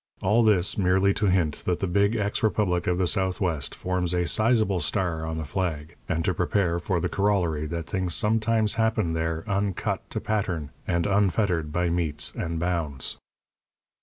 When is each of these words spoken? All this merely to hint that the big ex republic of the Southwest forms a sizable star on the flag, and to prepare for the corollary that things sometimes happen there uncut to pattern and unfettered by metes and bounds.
All 0.23 0.43
this 0.43 0.79
merely 0.79 1.13
to 1.13 1.27
hint 1.27 1.57
that 1.67 1.77
the 1.79 1.85
big 1.85 2.15
ex 2.15 2.41
republic 2.41 2.87
of 2.87 2.97
the 2.97 3.05
Southwest 3.05 3.75
forms 3.75 4.15
a 4.15 4.25
sizable 4.25 4.79
star 4.79 5.27
on 5.27 5.37
the 5.37 5.45
flag, 5.45 5.95
and 6.09 6.25
to 6.25 6.33
prepare 6.33 6.79
for 6.79 6.99
the 6.99 7.07
corollary 7.07 7.67
that 7.67 7.85
things 7.85 8.15
sometimes 8.15 8.73
happen 8.81 9.13
there 9.13 9.43
uncut 9.47 10.01
to 10.09 10.19
pattern 10.19 10.71
and 10.87 11.05
unfettered 11.05 11.71
by 11.71 11.87
metes 11.91 12.33
and 12.35 12.57
bounds. 12.59 13.17